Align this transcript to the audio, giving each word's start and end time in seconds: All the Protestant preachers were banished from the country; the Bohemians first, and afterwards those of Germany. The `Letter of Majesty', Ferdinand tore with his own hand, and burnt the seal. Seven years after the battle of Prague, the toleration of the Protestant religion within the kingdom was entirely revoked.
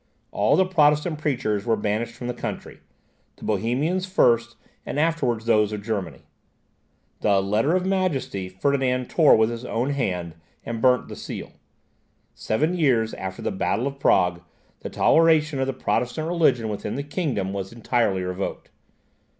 All 0.31 0.55
the 0.55 0.65
Protestant 0.65 1.19
preachers 1.19 1.63
were 1.63 1.75
banished 1.75 2.15
from 2.15 2.25
the 2.25 2.33
country; 2.33 2.79
the 3.35 3.43
Bohemians 3.43 4.07
first, 4.07 4.55
and 4.83 4.99
afterwards 4.99 5.45
those 5.45 5.71
of 5.71 5.83
Germany. 5.83 6.23
The 7.19 7.33
`Letter 7.39 7.75
of 7.75 7.85
Majesty', 7.85 8.49
Ferdinand 8.49 9.11
tore 9.11 9.35
with 9.35 9.51
his 9.51 9.63
own 9.63 9.91
hand, 9.91 10.33
and 10.65 10.81
burnt 10.81 11.07
the 11.07 11.15
seal. 11.15 11.51
Seven 12.33 12.75
years 12.75 13.13
after 13.13 13.43
the 13.43 13.51
battle 13.51 13.85
of 13.85 13.99
Prague, 13.99 14.41
the 14.79 14.89
toleration 14.89 15.59
of 15.59 15.67
the 15.67 15.71
Protestant 15.71 16.27
religion 16.27 16.67
within 16.67 16.95
the 16.95 17.03
kingdom 17.03 17.53
was 17.53 17.71
entirely 17.71 18.23
revoked. 18.23 18.71